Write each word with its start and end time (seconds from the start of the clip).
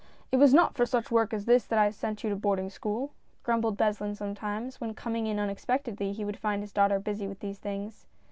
"It 0.31 0.37
was 0.37 0.51
not 0.51 0.73
for 0.73 0.87
such 0.87 1.11
work 1.11 1.31
as 1.31 1.45
this 1.45 1.63
that 1.65 1.77
I 1.77 1.91
sent 1.91 2.23
you 2.23 2.31
to 2.31 2.35
boarding 2.35 2.71
school," 2.71 3.13
grumbled 3.43 3.77
Beslin 3.77 4.15
sometimes, 4.15 4.81
when 4.81 4.95
coming 4.95 5.27
in 5.27 5.37
unexpectedly 5.37 6.11
he 6.11 6.25
would 6.25 6.37
find 6.39 6.63
his 6.63 6.73
daughter 6.73 6.97
busy 6.99 7.27
with 7.27 7.39
these 7.39 7.59
things. 7.59 8.07